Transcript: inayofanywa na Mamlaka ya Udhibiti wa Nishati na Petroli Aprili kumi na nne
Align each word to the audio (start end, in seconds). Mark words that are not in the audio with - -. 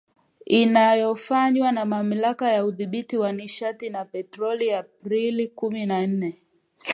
inayofanywa 0.45 1.71
na 1.71 1.85
Mamlaka 1.85 2.51
ya 2.51 2.65
Udhibiti 2.65 3.17
wa 3.17 3.31
Nishati 3.31 3.89
na 3.89 4.05
Petroli 4.05 4.73
Aprili 4.73 5.47
kumi 5.47 5.85
na 5.85 6.07
nne 6.07 6.37